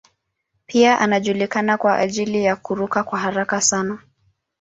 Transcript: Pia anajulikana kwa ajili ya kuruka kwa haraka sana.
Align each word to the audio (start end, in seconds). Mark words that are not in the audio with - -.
Pia 0.65 0.99
anajulikana 0.99 1.77
kwa 1.77 1.97
ajili 1.97 2.43
ya 2.43 2.55
kuruka 2.55 3.03
kwa 3.03 3.19
haraka 3.19 3.61
sana. 3.61 3.99